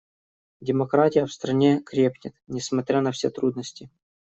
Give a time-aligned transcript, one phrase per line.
[0.61, 3.91] Демократия в стране крепнет, несмотря на все трудности.